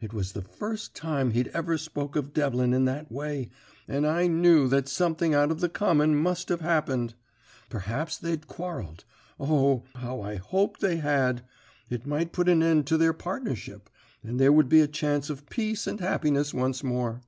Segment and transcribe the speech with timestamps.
[0.00, 3.50] "It was the first time he'd ever spoke of Devlin in that way,
[3.86, 7.12] and I knew that something out of the common must have happened.
[7.68, 9.04] Perhaps they'd quarrelled.
[9.38, 11.42] O, how I hoped they had!
[11.90, 13.90] It might put a end to their partnership,
[14.24, 17.20] and there would be a chance of peace and happiness once more.